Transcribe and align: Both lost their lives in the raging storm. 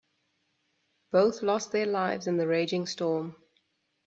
Both 1.11 1.43
lost 1.43 1.71
their 1.71 1.85
lives 1.85 2.25
in 2.25 2.37
the 2.37 2.47
raging 2.47 2.87
storm. 2.87 3.35